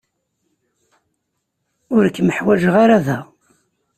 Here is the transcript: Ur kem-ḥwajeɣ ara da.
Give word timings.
Ur 1.95 2.03
kem-ḥwajeɣ 2.15 2.75
ara 2.83 2.97
da. 3.05 3.19